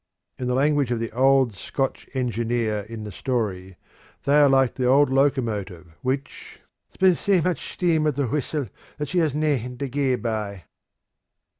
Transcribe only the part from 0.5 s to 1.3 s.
language of the